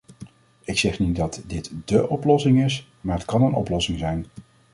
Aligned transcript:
Ik 0.63 0.77
zeg 0.77 0.99
niet 0.99 1.15
dat 1.15 1.41
dit 1.47 1.71
dé 1.85 1.99
oplossing 2.01 2.63
is 2.63 2.87
maar 3.01 3.15
het 3.17 3.25
kan 3.25 3.41
een 3.41 3.53
oplossing 3.53 3.99
zijn. 3.99 4.25